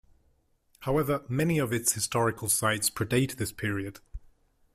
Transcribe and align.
However, 0.79 1.23
many 1.29 1.59
of 1.59 1.71
its 1.71 1.91
historical 1.93 2.49
sites 2.49 2.89
predate 2.89 3.35
this 3.35 3.51
period. 3.51 3.99